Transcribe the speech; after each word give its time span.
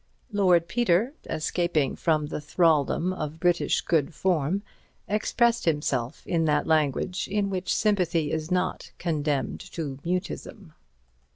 Lord 0.31 0.67
Peter, 0.67 1.13
escaping 1.29 1.95
from 1.95 2.25
the 2.25 2.41
thraldom 2.41 3.13
of 3.13 3.39
British 3.39 3.81
good 3.81 4.15
form, 4.15 4.63
expressed 5.07 5.65
himself 5.65 6.25
in 6.25 6.45
that 6.45 6.65
language 6.65 7.27
in 7.27 7.51
which 7.51 7.71
sympathy 7.71 8.31
is 8.31 8.49
not 8.49 8.93
condemned 8.97 9.59
to 9.73 9.99
mutism. 10.03 10.73